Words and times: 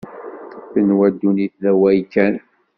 Tenwa 0.71 1.07
ddunit 1.13 1.53
d 1.61 1.63
awal 1.71 1.99
kan. 2.13 2.35